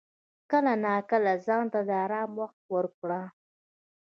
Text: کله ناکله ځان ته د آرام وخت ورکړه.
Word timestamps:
کله 0.51 0.73
ناکله 0.85 1.33
ځان 1.45 1.65
ته 1.73 1.79
د 1.87 1.89
آرام 2.03 2.29
وخت 2.39 2.59
ورکړه. 2.75 3.21